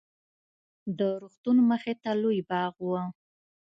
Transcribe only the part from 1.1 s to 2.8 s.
روغتون مخې ته لوى باغ